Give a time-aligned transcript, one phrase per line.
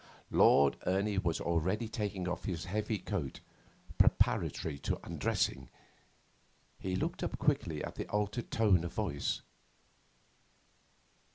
[0.31, 3.39] Lord Ernie was already taking off his heavy coat,
[3.99, 5.69] preparatory to undressing.
[6.79, 9.43] He looked up quickly at the altered tone of voice.